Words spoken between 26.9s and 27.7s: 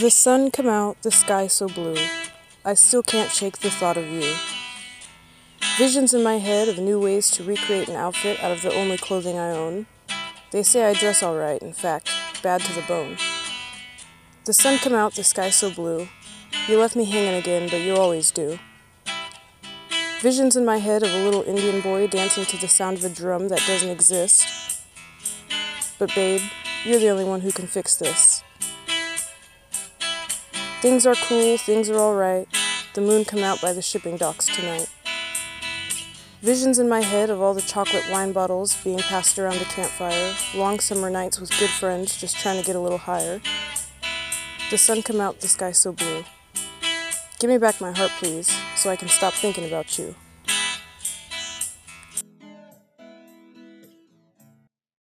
the only one who can